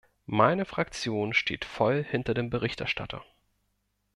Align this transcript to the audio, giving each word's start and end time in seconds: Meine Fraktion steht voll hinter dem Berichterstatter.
Meine 0.25 0.65
Fraktion 0.65 1.31
steht 1.31 1.63
voll 1.63 2.03
hinter 2.03 2.33
dem 2.33 2.49
Berichterstatter. 2.49 3.23